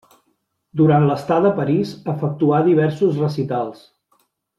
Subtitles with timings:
[0.79, 3.85] Durant l'estada a París efectuà diversos recitals.